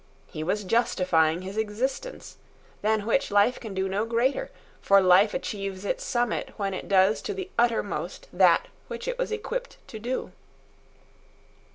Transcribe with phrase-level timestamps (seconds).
[0.25, 2.37] He was justifying his existence,
[2.81, 4.49] than which life can do no greater;
[4.81, 9.31] for life achieves its summit when it does to the uttermost that which it was
[9.31, 10.31] equipped to do.